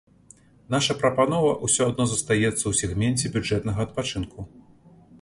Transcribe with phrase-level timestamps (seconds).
[0.75, 4.39] Наша прапанова ўсё адно застаецца ў сегменце бюджэтнага адпачынку.